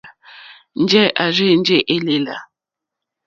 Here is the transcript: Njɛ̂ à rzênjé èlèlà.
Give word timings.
Njɛ̂ 0.81 1.05
à 1.23 1.25
rzênjé 1.35 1.77
èlèlà. 1.95 2.35